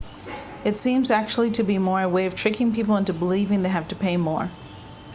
it 0.65 0.79
seems 0.79 1.11
actually 1.11 1.51
to 1.51 1.61
be 1.63 1.77
more 1.77 2.01
a 2.01 2.09
way 2.09 2.25
of 2.25 2.33
tricking 2.33 2.73
people 2.73 2.97
into 2.97 3.13
believing 3.13 3.61
they 3.61 3.69
have 3.69 3.87
to 3.87 3.95
pay 3.95 4.17
more 4.17 4.49